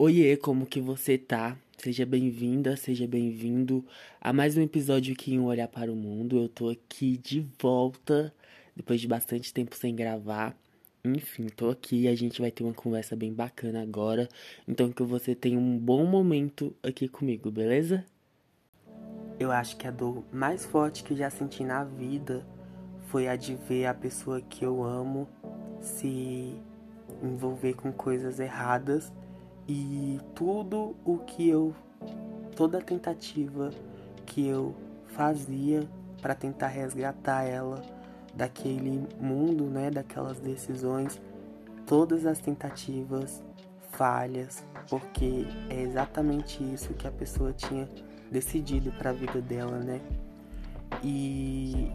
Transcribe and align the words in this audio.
Oiê, 0.00 0.36
como 0.36 0.64
que 0.64 0.80
você 0.80 1.18
tá? 1.18 1.56
Seja 1.76 2.06
bem-vinda, 2.06 2.76
seja 2.76 3.04
bem-vindo 3.04 3.84
a 4.20 4.32
mais 4.32 4.56
um 4.56 4.62
episódio 4.62 5.12
aqui 5.12 5.34
em 5.34 5.40
Olhar 5.40 5.66
para 5.66 5.92
o 5.92 5.96
Mundo. 5.96 6.38
Eu 6.38 6.48
tô 6.48 6.68
aqui 6.68 7.16
de 7.16 7.44
volta, 7.60 8.32
depois 8.76 9.00
de 9.00 9.08
bastante 9.08 9.52
tempo 9.52 9.74
sem 9.74 9.96
gravar. 9.96 10.56
Enfim, 11.04 11.48
tô 11.48 11.68
aqui 11.68 12.02
e 12.02 12.08
a 12.08 12.14
gente 12.14 12.40
vai 12.40 12.52
ter 12.52 12.62
uma 12.62 12.72
conversa 12.72 13.16
bem 13.16 13.34
bacana 13.34 13.82
agora. 13.82 14.28
Então 14.68 14.92
que 14.92 15.02
você 15.02 15.34
tenha 15.34 15.58
um 15.58 15.76
bom 15.76 16.04
momento 16.06 16.72
aqui 16.80 17.08
comigo, 17.08 17.50
beleza? 17.50 18.06
Eu 19.36 19.50
acho 19.50 19.76
que 19.76 19.88
a 19.88 19.90
dor 19.90 20.22
mais 20.32 20.64
forte 20.64 21.02
que 21.02 21.12
eu 21.12 21.16
já 21.16 21.28
senti 21.28 21.64
na 21.64 21.82
vida 21.82 22.46
foi 23.08 23.26
a 23.26 23.34
de 23.34 23.56
ver 23.56 23.86
a 23.86 23.94
pessoa 23.94 24.40
que 24.40 24.64
eu 24.64 24.84
amo 24.84 25.28
se 25.80 26.54
envolver 27.20 27.74
com 27.74 27.90
coisas 27.90 28.38
erradas 28.38 29.12
e 29.68 30.18
tudo 30.34 30.96
o 31.04 31.18
que 31.18 31.48
eu 31.48 31.74
toda 32.56 32.80
tentativa 32.80 33.70
que 34.26 34.46
eu 34.46 34.74
fazia 35.08 35.86
para 36.20 36.34
tentar 36.34 36.68
resgatar 36.68 37.44
ela 37.44 37.80
daquele 38.34 39.06
mundo, 39.20 39.64
né, 39.64 39.90
daquelas 39.90 40.40
decisões, 40.40 41.20
todas 41.86 42.26
as 42.26 42.38
tentativas 42.40 43.42
falhas, 43.92 44.64
porque 44.88 45.46
é 45.68 45.82
exatamente 45.82 46.62
isso 46.62 46.94
que 46.94 47.06
a 47.06 47.12
pessoa 47.12 47.52
tinha 47.52 47.88
decidido 48.30 48.90
para 48.92 49.10
a 49.10 49.12
vida 49.12 49.40
dela, 49.40 49.78
né? 49.78 50.00
E 51.02 51.92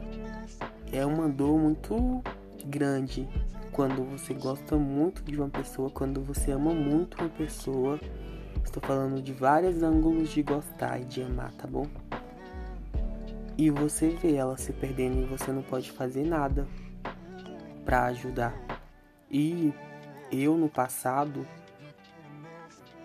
é 0.92 1.06
uma 1.06 1.28
dor 1.28 1.58
muito 1.58 2.22
grande 2.66 3.28
quando 3.74 4.04
você 4.04 4.36
gosta 4.36 4.78
muito 4.78 5.24
de 5.24 5.36
uma 5.36 5.50
pessoa, 5.50 5.90
quando 5.90 6.22
você 6.22 6.52
ama 6.52 6.74
muito 6.74 7.20
uma 7.20 7.30
pessoa. 7.30 8.00
Estou 8.64 8.82
falando 8.82 9.22
de 9.22 9.34
vários 9.34 9.82
ângulos 9.82 10.30
de 10.30 10.44
gostar 10.44 11.02
e 11.02 11.06
de 11.06 11.24
amar, 11.24 11.52
tá 11.54 11.68
bom? 11.68 11.88
E 13.58 13.70
você 13.70 14.10
vê 14.10 14.36
ela 14.36 14.56
se 14.58 14.72
perdendo 14.72 15.22
e 15.22 15.26
você 15.26 15.52
não 15.52 15.64
pode 15.64 15.92
fazer 15.92 16.24
nada 16.24 16.68
para 17.84 18.06
ajudar. 18.06 18.54
E 19.30 19.74
eu 20.32 20.56
no 20.56 20.70
passado, 20.70 21.46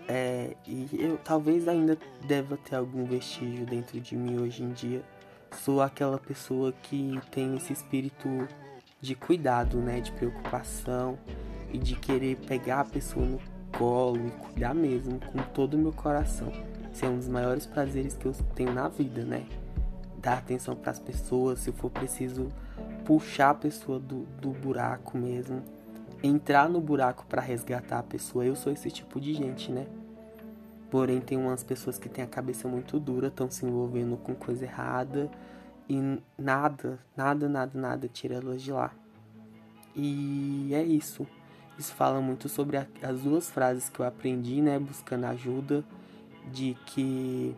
é, 0.07 0.55
e 0.67 0.87
eu 0.93 1.17
talvez 1.17 1.67
ainda 1.67 1.97
deva 2.25 2.57
ter 2.57 2.75
algum 2.75 3.05
vestígio 3.05 3.65
dentro 3.65 3.99
de 3.99 4.15
mim 4.15 4.39
hoje 4.39 4.63
em 4.63 4.71
dia. 4.71 5.03
Sou 5.51 5.81
aquela 5.81 6.19
pessoa 6.19 6.71
que 6.71 7.19
tem 7.31 7.57
esse 7.57 7.73
espírito 7.73 8.47
de 9.01 9.15
cuidado, 9.15 9.77
né, 9.77 10.01
de 10.01 10.11
preocupação 10.11 11.17
e 11.71 11.77
de 11.77 11.95
querer 11.95 12.35
pegar 12.37 12.81
a 12.81 12.85
pessoa 12.85 13.25
no 13.25 13.39
colo 13.77 14.27
e 14.27 14.31
cuidar 14.31 14.73
mesmo 14.73 15.19
com 15.19 15.37
todo 15.53 15.75
o 15.75 15.77
meu 15.77 15.93
coração. 15.93 16.51
Esse 16.91 17.05
é 17.05 17.09
um 17.09 17.17
dos 17.17 17.27
maiores 17.27 17.65
prazeres 17.65 18.15
que 18.15 18.25
eu 18.25 18.33
tenho 18.55 18.73
na 18.73 18.87
vida, 18.87 19.23
né? 19.23 19.45
Dar 20.17 20.39
atenção 20.39 20.75
para 20.75 20.91
as 20.91 20.99
pessoas, 20.99 21.59
se 21.59 21.71
for 21.71 21.89
preciso 21.89 22.51
puxar 23.05 23.51
a 23.51 23.55
pessoa 23.55 23.99
do, 23.99 24.25
do 24.41 24.49
buraco 24.49 25.17
mesmo, 25.17 25.61
entrar 26.21 26.67
no 26.67 26.81
buraco 26.81 27.25
para 27.27 27.41
resgatar 27.41 27.99
a 27.99 28.03
pessoa. 28.03 28.43
Eu 28.43 28.55
sou 28.55 28.73
esse 28.73 28.91
tipo 28.91 29.21
de 29.21 29.33
gente, 29.33 29.71
né? 29.71 29.87
Porém, 30.89 31.21
tem 31.21 31.37
umas 31.37 31.63
pessoas 31.63 31.99
que 31.99 32.09
têm 32.09 32.23
a 32.23 32.27
cabeça 32.27 32.67
muito 32.67 32.99
dura, 32.99 33.27
estão 33.27 33.49
se 33.49 33.65
envolvendo 33.65 34.17
com 34.17 34.33
coisa 34.33 34.65
errada 34.65 35.29
e 35.89 36.21
nada, 36.37 36.99
nada, 37.17 37.49
nada, 37.49 37.79
nada 37.79 38.07
tira 38.07 38.35
elas 38.35 38.61
de 38.61 38.71
lá. 38.71 38.91
E 39.95 40.69
é 40.71 40.83
isso. 40.83 41.25
Isso 41.79 41.93
fala 41.93 42.21
muito 42.21 42.47
sobre 42.47 42.77
a, 42.77 42.85
as 43.01 43.21
duas 43.21 43.49
frases 43.49 43.89
que 43.89 43.99
eu 43.99 44.05
aprendi, 44.05 44.61
né, 44.61 44.77
buscando 44.77 45.25
ajuda, 45.25 45.83
de 46.51 46.77
que 46.85 47.55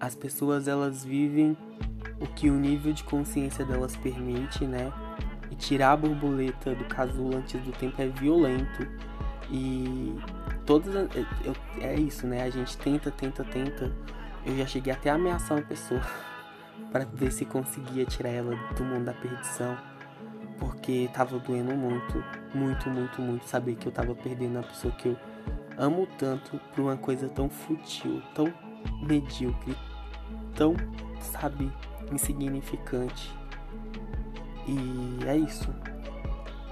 as 0.00 0.14
pessoas 0.14 0.66
elas 0.66 1.04
vivem 1.04 1.56
o 2.20 2.26
que 2.26 2.48
o 2.48 2.54
nível 2.54 2.92
de 2.92 3.04
consciência 3.04 3.64
delas 3.64 3.94
permite, 3.96 4.64
né? 4.64 4.92
E 5.50 5.54
tirar 5.54 5.92
a 5.92 5.96
borboleta 5.96 6.74
do 6.74 6.84
casulo 6.86 7.36
antes 7.36 7.60
do 7.60 7.72
tempo 7.72 8.00
é 8.00 8.08
violento. 8.08 8.86
E 9.50 10.16
todas 10.64 10.94
eu, 10.94 11.54
é 11.80 11.94
isso, 11.94 12.26
né? 12.26 12.42
A 12.42 12.50
gente 12.50 12.76
tenta, 12.78 13.10
tenta, 13.10 13.44
tenta. 13.44 13.92
Eu 14.46 14.56
já 14.56 14.66
cheguei 14.66 14.92
até 14.92 15.10
a 15.10 15.14
ameaçar 15.14 15.58
uma 15.58 15.64
pessoa 15.64 16.00
para 16.92 17.06
ver 17.06 17.32
se 17.32 17.46
conseguia 17.46 18.04
tirar 18.04 18.28
ela 18.28 18.54
do 18.76 18.84
mundo 18.84 19.06
da 19.06 19.14
perdição, 19.14 19.76
porque 20.58 21.08
tava 21.12 21.38
doendo 21.38 21.74
muito, 21.74 22.22
muito, 22.54 22.90
muito, 22.90 23.22
muito 23.22 23.46
saber 23.46 23.74
que 23.76 23.86
eu 23.86 23.92
tava 23.92 24.14
perdendo 24.14 24.58
a 24.58 24.62
pessoa 24.62 24.94
que 24.94 25.08
eu 25.08 25.16
amo 25.78 26.06
tanto 26.18 26.60
por 26.74 26.82
uma 26.82 26.96
coisa 26.96 27.28
tão 27.28 27.48
fútil, 27.48 28.22
tão 28.34 28.52
medíocre, 29.02 29.74
tão, 30.54 30.76
sabe, 31.20 31.72
insignificante. 32.12 33.32
E 34.66 35.26
é 35.26 35.36
isso. 35.36 35.74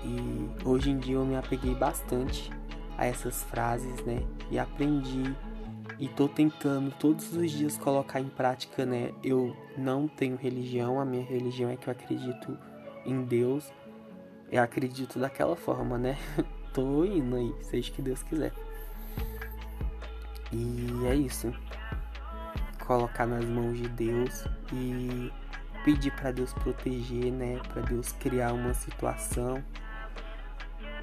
E 0.04 0.50
hoje 0.64 0.90
em 0.90 0.98
dia 0.98 1.16
eu 1.16 1.24
me 1.24 1.36
apeguei 1.36 1.74
bastante 1.74 2.50
a 2.96 3.06
essas 3.06 3.42
frases, 3.44 4.04
né? 4.04 4.22
E 4.50 4.58
aprendi 4.58 5.34
e 6.00 6.08
tô 6.08 6.26
tentando 6.26 6.90
todos 6.98 7.36
os 7.36 7.50
dias 7.50 7.76
colocar 7.76 8.20
em 8.20 8.28
prática, 8.28 8.86
né? 8.86 9.12
Eu 9.22 9.54
não 9.76 10.08
tenho 10.08 10.34
religião, 10.34 10.98
a 10.98 11.04
minha 11.04 11.22
religião 11.22 11.68
é 11.68 11.76
que 11.76 11.88
eu 11.88 11.92
acredito 11.92 12.56
em 13.04 13.22
Deus. 13.22 13.70
Eu 14.50 14.62
acredito 14.62 15.18
daquela 15.18 15.54
forma, 15.54 15.98
né? 15.98 16.16
tô 16.72 17.04
indo 17.04 17.36
aí, 17.36 17.54
seja 17.60 17.92
que 17.92 18.00
Deus 18.00 18.22
quiser. 18.22 18.50
E 20.50 21.06
é 21.06 21.14
isso. 21.14 21.52
Colocar 22.86 23.26
nas 23.26 23.44
mãos 23.44 23.76
de 23.76 23.88
Deus 23.90 24.46
e 24.72 25.30
pedir 25.84 26.12
para 26.12 26.32
Deus 26.32 26.54
proteger, 26.54 27.30
né? 27.30 27.60
Para 27.68 27.82
Deus 27.82 28.10
criar 28.12 28.54
uma 28.54 28.72
situação 28.72 29.62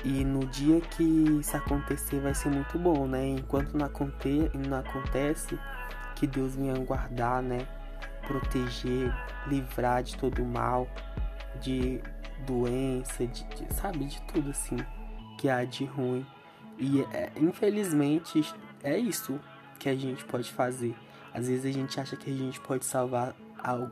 e 0.08 0.24
no 0.24 0.46
dia 0.46 0.80
que 0.80 1.04
isso 1.04 1.58
acontecer 1.58 2.22
vai 2.22 2.34
ser 2.34 2.48
muito 2.48 2.80
bom, 2.80 3.06
né? 3.06 3.28
Enquanto 3.28 3.78
não, 3.78 3.86
aconte 3.86 4.50
não 4.56 4.78
acontece, 4.80 5.60
que 6.16 6.26
Deus 6.26 6.56
venha 6.56 6.80
guardar, 6.80 7.44
né? 7.44 7.68
Proteger, 8.26 9.14
livrar 9.48 10.02
de 10.02 10.16
todo 10.16 10.46
mal, 10.46 10.88
de 11.60 12.02
doença, 12.46 13.28
de, 13.28 13.44
de 13.44 13.74
sabe, 13.74 14.06
de 14.06 14.22
tudo 14.22 14.52
assim 14.52 14.78
que 15.38 15.50
há 15.50 15.66
de 15.66 15.84
ruim. 15.84 16.26
E 16.80 17.02
é, 17.12 17.30
infelizmente 17.36 18.42
é 18.82 18.98
isso 18.98 19.38
que 19.78 19.90
a 19.90 19.96
gente 19.96 20.24
pode 20.24 20.50
fazer. 20.54 20.96
Às 21.34 21.50
vezes 21.50 21.66
a 21.66 21.72
gente 21.72 22.00
acha 22.00 22.16
que 22.16 22.32
a 22.32 22.34
gente 22.34 22.62
pode 22.62 22.86
salvar 22.86 23.36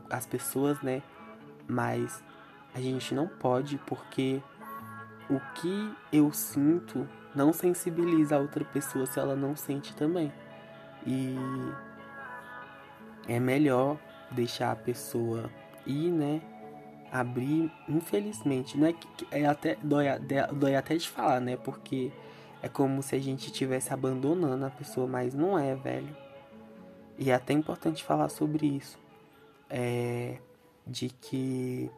as 0.08 0.24
pessoas, 0.24 0.80
né? 0.80 1.02
Mas 1.68 2.24
a 2.74 2.80
gente 2.80 3.14
não 3.14 3.28
pode 3.28 3.76
porque 3.86 4.40
o 5.28 5.40
que 5.54 5.94
eu 6.12 6.32
sinto 6.32 7.08
não 7.34 7.52
sensibiliza 7.52 8.36
a 8.36 8.38
outra 8.38 8.64
pessoa 8.64 9.06
se 9.06 9.18
ela 9.18 9.36
não 9.36 9.54
sente 9.56 9.94
também. 9.94 10.32
E 11.06 11.36
é 13.28 13.38
melhor 13.38 13.98
deixar 14.30 14.72
a 14.72 14.76
pessoa 14.76 15.50
ir, 15.86 16.10
né? 16.10 16.40
Abrir, 17.12 17.70
infelizmente, 17.88 18.76
não 18.76 18.88
é 18.88 18.92
que 18.92 19.26
é 19.30 19.46
até 19.46 19.76
dói, 19.82 20.06
dói 20.52 20.74
até 20.74 20.96
de 20.96 21.08
falar, 21.08 21.40
né? 21.40 21.56
Porque 21.56 22.12
é 22.62 22.68
como 22.68 23.02
se 23.02 23.14
a 23.14 23.18
gente 23.18 23.46
estivesse 23.46 23.92
abandonando 23.92 24.64
a 24.64 24.70
pessoa, 24.70 25.06
mas 25.06 25.34
não 25.34 25.58
é, 25.58 25.74
velho. 25.74 26.16
E 27.18 27.30
é 27.30 27.34
até 27.34 27.52
importante 27.52 28.02
falar 28.02 28.28
sobre 28.28 28.66
isso. 28.66 28.98
É 29.68 30.38
de 30.86 31.08
que 31.08 31.90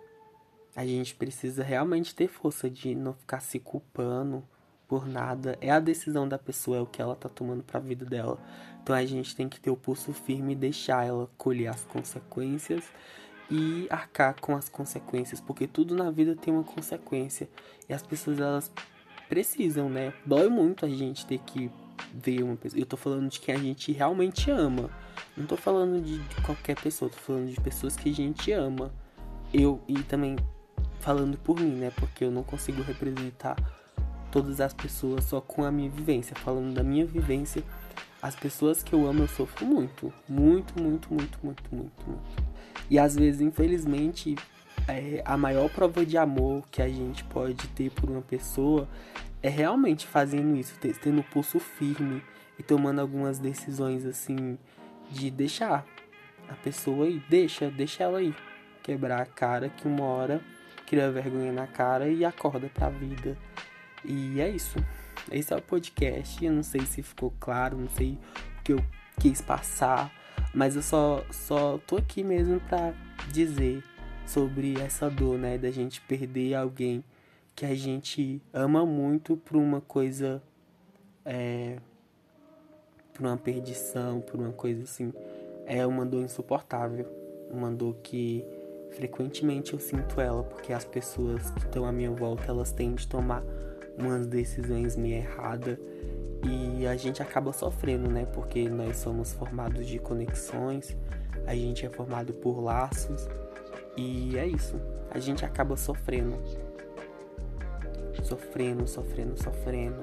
a 0.79 0.87
gente 0.87 1.13
precisa 1.13 1.65
realmente 1.65 2.15
ter 2.15 2.29
força 2.29 2.71
de 2.71 2.95
não 2.95 3.13
ficar 3.13 3.41
se 3.41 3.59
culpando 3.59 4.45
por 4.87 5.09
nada. 5.09 5.59
É 5.61 5.73
a 5.73 5.81
decisão 5.81 6.29
da 6.29 6.39
pessoa, 6.39 6.77
é 6.77 6.81
o 6.81 6.87
que 6.87 7.03
ela 7.03 7.17
tá 7.17 7.29
tomando 7.29 7.65
para 7.65 7.81
a 7.81 7.83
vida 7.83 8.07
dela. 8.07 8.39
Então 8.81 8.95
a 8.95 9.05
gente 9.05 9.35
tem 9.35 9.49
que 9.49 9.59
ter 9.59 9.71
o 9.71 9.77
pulso 9.77 10.13
firme 10.13 10.53
e 10.53 10.55
deixar 10.55 11.05
ela 11.05 11.29
colher 11.37 11.67
as 11.67 11.85
consequências 11.85 12.85
e 13.51 13.89
arcar 13.91 14.41
com 14.41 14.55
as 14.55 14.69
consequências, 14.69 15.41
porque 15.41 15.67
tudo 15.67 15.97
na 15.97 16.13
vida 16.13 16.37
tem 16.37 16.55
uma 16.55 16.63
consequência 16.63 17.49
e 17.89 17.93
as 17.93 18.05
pessoas 18.05 18.39
elas 18.39 18.71
precisam, 19.29 19.91
né? 19.91 20.15
Dói 20.25 20.49
muito 20.49 20.87
a 20.87 20.89
gente 20.89 21.27
ter 21.27 21.41
que 21.41 21.73
ver 22.15 22.45
uma 22.45 22.55
pessoa. 22.55 22.81
Eu 22.81 22.87
tô 22.87 22.97
falando 22.97 23.29
de 23.29 23.41
quem 23.41 23.53
a 23.53 23.59
gente 23.59 23.91
realmente 23.91 24.49
ama. 24.49 24.89
Não 25.37 25.45
tô 25.45 25.57
falando 25.57 26.01
de 26.01 26.21
qualquer 26.45 26.81
pessoa, 26.81 27.11
tô 27.11 27.19
falando 27.19 27.49
de 27.49 27.61
pessoas 27.61 27.97
que 27.97 28.11
a 28.11 28.15
gente 28.15 28.53
ama. 28.53 28.93
Eu 29.53 29.83
e 29.89 30.05
também 30.05 30.37
falando 31.01 31.39
por 31.39 31.59
mim, 31.59 31.75
né? 31.75 31.91
Porque 31.97 32.25
eu 32.25 32.31
não 32.31 32.43
consigo 32.43 32.83
representar 32.83 33.57
todas 34.31 34.61
as 34.61 34.73
pessoas 34.73 35.25
só 35.25 35.41
com 35.41 35.65
a 35.65 35.71
minha 35.71 35.91
vivência. 35.91 36.37
Falando 36.37 36.75
da 36.75 36.83
minha 36.83 37.07
vivência, 37.07 37.63
as 38.21 38.35
pessoas 38.35 38.83
que 38.83 38.93
eu 38.93 39.07
amo 39.07 39.23
eu 39.23 39.29
sofro 39.29 39.65
muito, 39.65 40.13
muito, 40.29 40.81
muito, 40.81 41.13
muito, 41.13 41.39
muito, 41.43 41.69
muito, 41.73 42.05
muito. 42.07 42.23
E 42.91 42.99
às 42.99 43.15
vezes, 43.15 43.41
infelizmente, 43.41 44.35
é, 44.87 45.23
a 45.25 45.37
maior 45.37 45.69
prova 45.71 46.05
de 46.05 46.17
amor 46.17 46.65
que 46.71 46.83
a 46.83 46.89
gente 46.89 47.23
pode 47.25 47.67
ter 47.69 47.91
por 47.91 48.11
uma 48.11 48.23
pessoa 48.23 48.89
é 49.43 49.49
realmente 49.49 50.07
fazendo 50.07 50.57
isso, 50.57 50.75
tendo 51.01 51.21
o 51.21 51.25
pulso 51.25 51.61
firme 51.61 52.23
e 52.59 52.63
tomando 52.63 53.01
algumas 53.01 53.39
decisões 53.39 54.05
assim 54.05 54.59
de 55.11 55.31
deixar 55.31 55.87
a 56.49 56.55
pessoa 56.55 57.07
aí, 57.07 57.23
deixa, 57.29 57.71
deixa 57.71 58.05
ela 58.05 58.19
aí 58.19 58.35
quebrar 58.83 59.21
a 59.21 59.27
cara 59.27 59.69
que 59.69 59.87
uma 59.87 60.05
hora 60.05 60.41
cria 60.89 61.11
vergonha 61.11 61.53
na 61.53 61.67
cara 61.67 62.09
e 62.09 62.25
acorda 62.25 62.71
pra 62.73 62.89
vida. 62.89 63.37
E 64.05 64.41
é 64.41 64.49
isso. 64.49 64.79
Esse 65.31 65.53
é 65.53 65.57
o 65.57 65.63
podcast. 65.63 66.43
Eu 66.43 66.53
não 66.53 66.63
sei 66.63 66.81
se 66.81 67.03
ficou 67.03 67.33
claro, 67.39 67.77
não 67.77 67.91
sei 67.91 68.19
o 68.59 68.63
que 68.63 68.73
eu 68.73 68.85
quis 69.21 69.43
passar, 69.43 70.11
mas 70.55 70.77
eu 70.77 70.83
só 70.83 71.25
só 71.31 71.79
tô 71.87 71.97
aqui 71.97 72.23
mesmo 72.25 72.61
pra 72.61 72.95
dizer 73.31 73.83
sobre 74.27 74.81
essa 74.81 75.11
dor, 75.11 75.39
né, 75.39 75.59
da 75.59 75.71
gente 75.71 76.01
perder 76.03 76.55
alguém 76.55 77.03
que 77.55 77.67
a 77.67 77.75
gente 77.75 78.41
ama 78.53 78.87
muito 78.87 79.37
por 79.37 79.57
uma 79.57 79.81
coisa 79.81 80.43
é, 81.25 81.79
por 83.13 83.27
uma 83.27 83.37
perdição, 83.37 84.21
por 84.21 84.39
uma 84.39 84.53
coisa 84.53 84.85
assim, 84.85 85.13
é 85.67 85.85
uma 85.85 86.07
dor 86.07 86.23
insuportável, 86.23 87.07
uma 87.51 87.71
dor 87.71 87.97
que 88.03 88.45
frequentemente 88.93 89.73
eu 89.73 89.79
sinto 89.79 90.21
ela, 90.21 90.43
porque 90.43 90.73
as 90.73 90.85
pessoas 90.85 91.51
que 91.51 91.61
estão 91.61 91.85
à 91.85 91.93
minha 91.93 92.11
volta, 92.11 92.45
elas 92.49 92.73
têm 92.73 92.95
de 92.95 93.07
tomar 93.07 93.43
umas 93.99 94.27
decisões 94.27 94.97
meio 94.97 95.17
erradas 95.17 95.79
e 96.45 96.87
a 96.87 96.97
gente 96.97 97.23
acaba 97.23 97.53
sofrendo, 97.53 98.09
né? 98.09 98.27
Porque 98.27 98.69
nós 98.69 98.97
somos 98.99 99.33
formados 99.33 99.87
de 99.87 99.99
conexões, 99.99 100.97
a 101.47 101.55
gente 101.55 101.85
é 101.85 101.91
formado 101.91 102.33
por 102.33 102.61
laços 102.61 103.29
e 103.97 104.39
é 104.39 104.47
isso. 104.47 104.81
A 105.11 105.19
gente 105.19 105.45
acaba 105.45 105.77
sofrendo. 105.77 106.37
Sofrendo, 108.23 108.87
sofrendo, 108.87 109.43
sofrendo. 109.43 110.03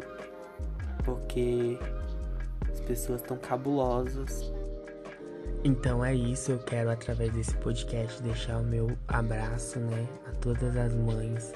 Porque 1.04 1.78
as 2.72 2.80
pessoas 2.82 3.22
estão 3.22 3.38
cabulosas. 3.38 4.52
Então 5.64 6.06
é 6.06 6.14
isso, 6.14 6.52
eu 6.52 6.60
quero 6.60 6.92
através 6.92 7.32
desse 7.34 7.56
podcast 7.58 8.22
deixar 8.22 8.60
o 8.60 8.64
meu 8.64 8.96
abraço, 9.08 9.80
né, 9.80 10.08
a 10.28 10.32
todas 10.36 10.78
as 10.78 10.94
mães 10.94 11.54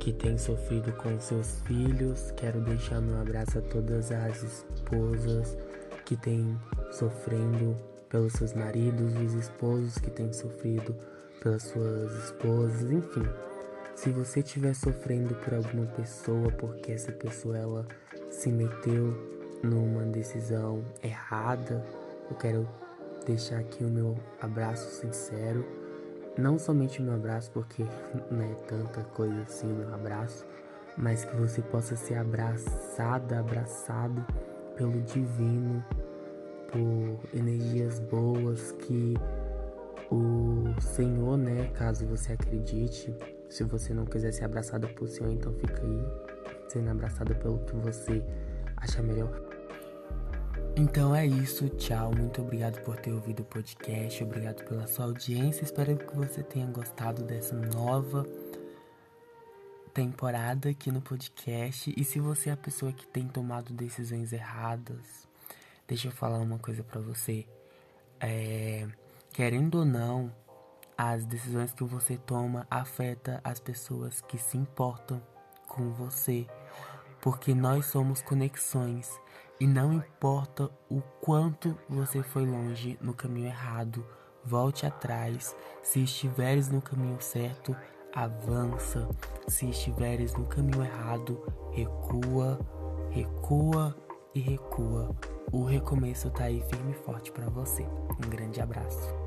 que 0.00 0.12
têm 0.12 0.36
sofrido 0.36 0.92
com 0.94 1.18
seus 1.20 1.60
filhos. 1.60 2.32
Quero 2.32 2.60
deixar 2.60 3.00
meu 3.00 3.20
abraço 3.20 3.58
a 3.58 3.62
todas 3.62 4.10
as 4.10 4.42
esposas 4.42 5.56
que 6.04 6.16
têm 6.16 6.58
sofrendo 6.90 7.76
pelos 8.08 8.32
seus 8.32 8.52
maridos, 8.54 9.14
os 9.16 9.34
esposos 9.34 9.98
que 9.98 10.10
têm 10.10 10.32
sofrido 10.32 10.94
pelas 11.40 11.62
suas 11.62 12.12
esposas, 12.24 12.90
enfim. 12.90 13.26
Se 13.94 14.10
você 14.10 14.40
estiver 14.40 14.74
sofrendo 14.74 15.34
por 15.36 15.54
alguma 15.54 15.86
pessoa 15.86 16.50
porque 16.50 16.92
essa 16.92 17.12
pessoa 17.12 17.56
ela 17.56 17.86
se 18.30 18.50
meteu 18.50 19.14
numa 19.62 20.02
decisão 20.02 20.84
errada, 21.02 21.84
eu 22.28 22.36
quero 22.36 22.68
deixar 23.24 23.58
aqui 23.58 23.84
o 23.84 23.88
meu 23.88 24.16
abraço 24.40 24.90
sincero 25.00 25.64
não 26.36 26.58
somente 26.58 27.00
o 27.00 27.02
meu 27.04 27.14
abraço, 27.14 27.50
porque 27.52 27.84
não 28.30 28.42
é 28.42 28.54
tanta 28.66 29.02
coisa 29.02 29.42
assim 29.42 29.70
o 29.70 29.76
meu 29.76 29.94
abraço, 29.94 30.44
mas 30.96 31.24
que 31.24 31.36
você 31.36 31.62
possa 31.62 31.96
ser 31.96 32.16
abraçada, 32.16 33.38
abraçado 33.38 34.24
pelo 34.76 35.00
divino, 35.02 35.84
por 36.70 37.38
energias 37.38 38.00
boas 38.00 38.72
que 38.72 39.14
o 40.10 40.80
Senhor, 40.80 41.36
né, 41.36 41.70
caso 41.74 42.06
você 42.06 42.32
acredite, 42.32 43.14
se 43.48 43.62
você 43.64 43.94
não 43.94 44.04
quiser 44.04 44.32
ser 44.32 44.44
abraçada 44.44 44.88
por 44.88 45.08
Senhor, 45.08 45.32
então 45.32 45.52
fica 45.54 45.82
aí 45.82 46.04
sendo 46.68 46.90
abraçada 46.90 47.34
pelo 47.34 47.58
que 47.60 47.76
você 47.76 48.22
acha 48.76 49.02
melhor. 49.02 49.43
Então 50.76 51.14
é 51.14 51.24
isso, 51.24 51.68
tchau. 51.68 52.12
Muito 52.12 52.42
obrigado 52.42 52.82
por 52.82 52.96
ter 52.96 53.12
ouvido 53.12 53.40
o 53.40 53.44
podcast, 53.44 54.24
obrigado 54.24 54.64
pela 54.64 54.88
sua 54.88 55.04
audiência. 55.04 55.62
Espero 55.62 55.96
que 55.96 56.16
você 56.16 56.42
tenha 56.42 56.66
gostado 56.66 57.22
dessa 57.22 57.54
nova 57.54 58.26
temporada 59.92 60.70
aqui 60.70 60.90
no 60.90 61.00
podcast. 61.00 61.94
E 61.96 62.02
se 62.02 62.18
você 62.18 62.50
é 62.50 62.54
a 62.54 62.56
pessoa 62.56 62.92
que 62.92 63.06
tem 63.06 63.28
tomado 63.28 63.72
decisões 63.72 64.32
erradas, 64.32 65.28
deixa 65.86 66.08
eu 66.08 66.12
falar 66.12 66.40
uma 66.40 66.58
coisa 66.58 66.82
para 66.82 67.00
você. 67.00 67.46
É, 68.18 68.88
querendo 69.32 69.78
ou 69.78 69.84
não, 69.84 70.34
as 70.98 71.24
decisões 71.24 71.72
que 71.72 71.84
você 71.84 72.16
toma 72.16 72.66
afeta 72.68 73.40
as 73.44 73.60
pessoas 73.60 74.20
que 74.22 74.38
se 74.38 74.58
importam 74.58 75.22
com 75.68 75.92
você, 75.92 76.48
porque 77.20 77.54
nós 77.54 77.86
somos 77.86 78.20
conexões 78.22 79.08
e 79.60 79.66
não 79.66 79.92
importa 79.92 80.70
o 80.90 81.00
quanto 81.20 81.76
você 81.88 82.22
foi 82.22 82.44
longe 82.44 82.98
no 83.00 83.14
caminho 83.14 83.46
errado, 83.46 84.04
volte 84.44 84.86
atrás. 84.86 85.54
Se 85.82 86.02
estiveres 86.02 86.68
no 86.68 86.82
caminho 86.82 87.20
certo, 87.20 87.74
avança. 88.12 89.08
Se 89.48 89.68
estiveres 89.68 90.34
no 90.34 90.46
caminho 90.46 90.84
errado, 90.84 91.40
recua, 91.72 92.58
recua 93.10 93.96
e 94.34 94.40
recua. 94.40 95.14
O 95.52 95.64
recomeço 95.64 96.30
tá 96.30 96.44
aí 96.44 96.60
firme 96.62 96.92
e 96.92 97.04
forte 97.04 97.30
para 97.30 97.48
você. 97.48 97.82
Um 97.82 98.28
grande 98.28 98.60
abraço. 98.60 99.23